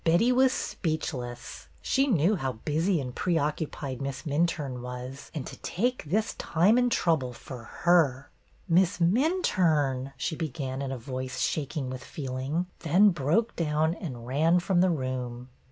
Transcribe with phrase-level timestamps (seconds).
[0.03, 1.67] Betty was speechless.
[1.83, 6.91] She knew how busy and preoccupied Miss Minturne was, and to take this time and
[6.91, 8.31] trouble for her!''
[8.67, 13.93] Miss Minturne," she began in a voice shak ing with feeling; then she broke down
[13.93, 15.49] and ran from the room.